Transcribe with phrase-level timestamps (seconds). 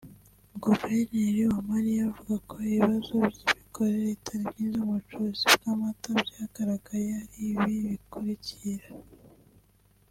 [0.63, 8.87] Guverineri Uwamariya avuga ko ibibazo by’imikorere itari myiza mu bucuruzi bw’amata byagaragaye ari ibi bikurikira